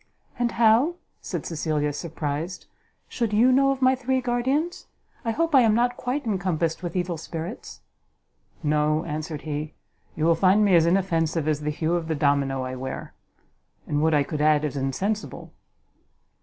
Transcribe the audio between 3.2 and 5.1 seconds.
you know of my three guardians?